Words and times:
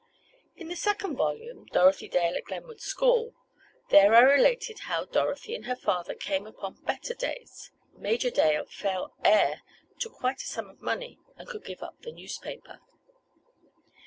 In 0.55 0.67
the 0.67 0.75
second 0.75 1.15
volume, 1.15 1.67
"Dorothy 1.67 2.07
Dale 2.09 2.33
at 2.35 2.45
Glenwood 2.45 2.81
School" 2.81 3.35
there 3.91 4.15
I 4.15 4.21
related 4.21 4.79
how 4.89 5.05
Dorothy 5.05 5.53
and 5.53 5.65
her 5.65 5.75
father 5.75 6.15
came 6.15 6.47
upon 6.47 6.81
better 6.85 7.13
days. 7.13 7.69
Major 7.95 8.31
Dale 8.31 8.65
fell 8.65 9.13
heir 9.23 9.61
to 9.99 10.09
quite 10.09 10.41
a 10.41 10.45
sum 10.47 10.71
of 10.71 10.81
money, 10.81 11.19
and 11.37 11.47
could 11.47 11.63
give 11.63 11.83
up 11.83 12.01
the 12.01 12.11
newspaper. 12.11 12.79